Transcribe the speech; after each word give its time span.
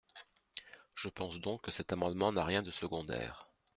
Je 0.95 1.09
pense 1.09 1.39
donc 1.39 1.61
que 1.65 1.69
cet 1.69 1.93
amendement 1.93 2.31
n’a 2.31 2.43
rien 2.43 2.63
de 2.63 2.71
secondaire. 2.71 3.47